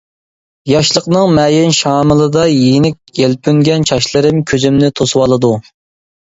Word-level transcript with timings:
ياشلىقنىڭ 0.69 1.35
مەيىن 1.39 1.75
شامىلىدا 1.79 2.45
يېنىك 2.53 3.13
يەلپۈنگەن 3.21 3.87
چاچلىرىم 3.91 4.41
كۆزۈمنى 4.53 4.91
توسۇۋالىدۇ. 5.03 5.55